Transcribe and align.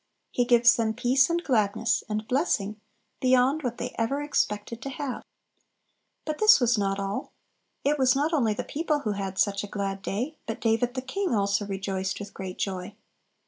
He 0.31 0.45
gives 0.45 0.77
them 0.77 0.95
peace, 0.95 1.29
and 1.29 1.43
gladness, 1.43 2.03
and 2.09 2.27
blessing, 2.27 2.81
beyond 3.19 3.61
what 3.61 3.77
they 3.77 3.93
ever 3.99 4.19
expected 4.19 4.81
to 4.81 4.89
have. 4.89 5.21
But 6.25 6.39
this 6.39 6.59
was 6.59 6.75
not 6.75 6.99
all; 6.99 7.33
it 7.83 7.99
was 7.99 8.15
not 8.15 8.33
only 8.33 8.55
the 8.55 8.63
people 8.63 9.01
who 9.01 9.11
had 9.11 9.37
such 9.37 9.63
a 9.63 9.67
glad 9.67 10.01
day, 10.01 10.37
but 10.47 10.59
"David 10.59 10.95
the 10.95 11.03
king 11.03 11.35
also 11.35 11.67
rejoiced 11.67 12.17
with 12.19 12.33
great 12.33 12.57
joy." 12.57 12.95